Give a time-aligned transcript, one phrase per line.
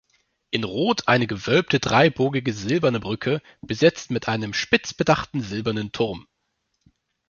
[0.49, 6.25] In Rot eine gewölbte dreibogige silberne Brücke, besetzt mit einem spitzbedachten silbernen Turm.